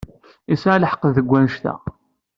Yesɛa 0.49 0.81
lḥeqq 0.83 1.03
deg 1.15 1.33
annect-a. 1.37 1.73